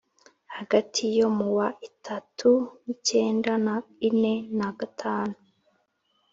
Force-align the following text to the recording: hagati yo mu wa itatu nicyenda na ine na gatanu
hagati 0.55 1.01
yo 1.17 1.27
mu 1.37 1.47
wa 1.57 1.67
itatu 1.89 2.51
nicyenda 2.83 3.53
na 3.65 3.75
ine 4.09 4.33
na 4.57 4.67
gatanu 4.79 5.37